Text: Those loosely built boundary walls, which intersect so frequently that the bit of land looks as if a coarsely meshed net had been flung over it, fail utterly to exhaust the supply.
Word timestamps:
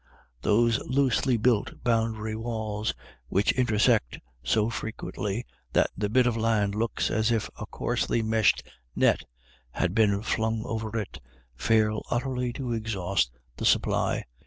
Those 0.41 0.79
loosely 0.79 1.37
built 1.37 1.83
boundary 1.83 2.35
walls, 2.35 2.95
which 3.27 3.51
intersect 3.51 4.17
so 4.43 4.71
frequently 4.71 5.45
that 5.73 5.91
the 5.95 6.09
bit 6.09 6.25
of 6.25 6.35
land 6.35 6.73
looks 6.73 7.11
as 7.11 7.31
if 7.31 7.51
a 7.59 7.67
coarsely 7.67 8.23
meshed 8.23 8.63
net 8.95 9.21
had 9.69 9.93
been 9.93 10.23
flung 10.23 10.63
over 10.65 10.97
it, 10.97 11.21
fail 11.55 12.01
utterly 12.09 12.51
to 12.53 12.73
exhaust 12.73 13.29
the 13.57 13.65
supply. 13.67 14.23